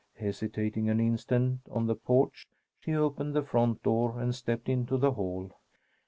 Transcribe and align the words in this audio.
Hesitating 0.15 0.89
an 0.89 0.99
instant 0.99 1.59
on 1.69 1.85
the 1.85 1.93
porch, 1.93 2.47
she 2.79 2.95
opened 2.95 3.35
the 3.35 3.43
front 3.43 3.83
door 3.83 4.19
and 4.19 4.33
stepped 4.33 4.67
into 4.67 4.97
the 4.97 5.11
hall. 5.11 5.51